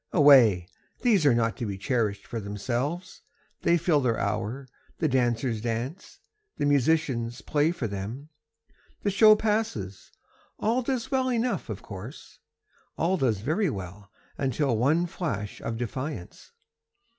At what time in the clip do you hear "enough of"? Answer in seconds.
11.29-11.83